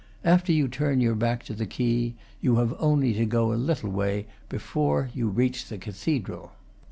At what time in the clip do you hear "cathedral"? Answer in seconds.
5.77-6.53